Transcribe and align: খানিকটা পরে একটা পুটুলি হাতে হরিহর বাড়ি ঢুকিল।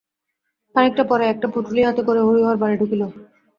খানিকটা 0.75 1.03
পরে 1.09 1.23
একটা 1.27 1.47
পুটুলি 1.53 1.81
হাতে 1.83 2.01
হরিহর 2.27 2.57
বাড়ি 2.61 2.75
ঢুকিল। 2.81 3.01